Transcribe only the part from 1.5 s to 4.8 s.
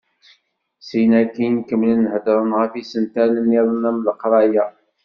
kemmlen hedren ɣef yisental-nniḍen am leqraya.